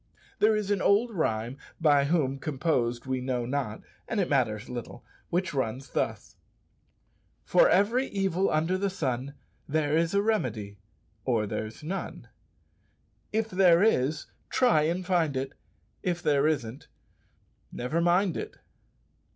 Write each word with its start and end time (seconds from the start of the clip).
There 0.39 0.55
is 0.55 0.71
an 0.71 0.81
old 0.81 1.11
rhyme, 1.11 1.59
by 1.79 2.05
whom 2.05 2.39
composed 2.39 3.05
we 3.05 3.21
know 3.21 3.45
not, 3.45 3.83
and 4.07 4.19
it 4.19 4.31
matters 4.31 4.67
little, 4.67 5.05
which 5.29 5.53
runs 5.53 5.89
thus, 5.91 6.37
"For 7.45 7.69
every 7.69 8.07
evil 8.07 8.49
under 8.49 8.79
the 8.79 8.89
sun 8.89 9.35
There 9.69 9.95
is 9.95 10.15
a 10.15 10.21
remedy 10.23 10.79
or 11.23 11.45
there's 11.45 11.83
none. 11.83 12.29
If 13.31 13.51
there 13.51 13.83
is 13.83 14.25
try 14.49 14.85
and 14.89 15.05
find 15.05 15.37
it; 15.37 15.53
If 16.01 16.23
there 16.23 16.47
isn't 16.47 16.87
never 17.71 18.01
mind 18.01 18.37
it!" 18.37 18.57